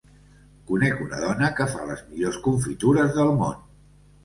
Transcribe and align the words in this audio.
Conec 0.71 1.03
una 1.07 1.19
dona 1.25 1.51
que 1.61 1.69
fa 1.75 1.85
les 1.91 2.03
millors 2.07 2.41
confitures 2.49 3.15
del 3.21 3.33
món. 3.45 3.57